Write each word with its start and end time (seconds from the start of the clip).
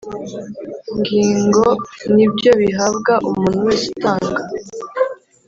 Ngingo 0.97 1.67
nibyo 2.13 2.51
bihabwa 2.61 3.13
umuntu 3.29 3.57
wese 3.65 3.85
utanga 3.93 4.41